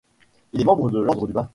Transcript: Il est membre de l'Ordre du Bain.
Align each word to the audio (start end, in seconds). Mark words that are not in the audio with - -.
Il 0.53 0.61
est 0.61 0.65
membre 0.65 0.89
de 0.89 0.99
l'Ordre 0.99 1.27
du 1.27 1.33
Bain. 1.33 1.47